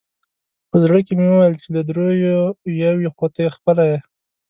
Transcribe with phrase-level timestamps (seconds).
[0.69, 2.45] په زړه کې مې وویل چې له درېیو
[3.05, 3.97] یو خو ته خپله یې.